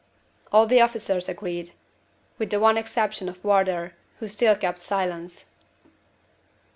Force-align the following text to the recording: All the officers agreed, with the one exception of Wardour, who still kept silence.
All 0.51 0.65
the 0.65 0.81
officers 0.81 1.29
agreed, 1.29 1.69
with 2.39 2.49
the 2.49 2.59
one 2.59 2.75
exception 2.75 3.29
of 3.29 3.37
Wardour, 3.45 3.93
who 4.17 4.27
still 4.27 4.55
kept 4.55 4.79
silence. 4.79 5.45